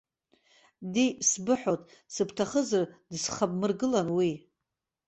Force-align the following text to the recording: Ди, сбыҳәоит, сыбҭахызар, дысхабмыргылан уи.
Ди, 0.93 1.05
сбыҳәоит, 1.29 1.81
сыбҭахызар, 2.13 2.83
дысхабмыргылан 3.09 4.07
уи. 4.17 4.31